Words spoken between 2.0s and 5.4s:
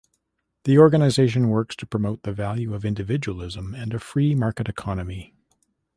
the value of individualism and a free market economy.